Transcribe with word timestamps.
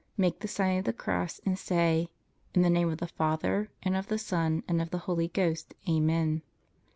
Make 0.17 0.39
the 0.39 0.47
Sign 0.47 0.79
of 0.79 0.85
the 0.85 0.93
Cross 0.93 1.41
and 1.45 1.59
say: 1.59 2.09
+ 2.31 2.53
In 2.55 2.63
the 2.63 2.71
name 2.71 2.89
of 2.89 2.97
the 2.97 3.05
Father, 3.07 3.69
and 3.83 3.95
of 3.95 4.07
the 4.07 4.17
Son, 4.17 4.63
and 4.67 4.81
of 4.81 4.89
the 4.89 4.97
Holy 5.05 5.27
Ghost. 5.27 5.75
Amen. 5.87 6.41